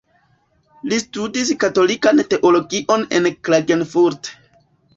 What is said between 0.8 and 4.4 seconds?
Li studis katolikan Teologion en Klagenfurt.